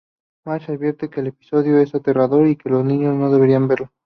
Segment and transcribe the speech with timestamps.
[0.47, 3.91] Marge advierte que el episodio es aterrador y que los niños no deberían verlo.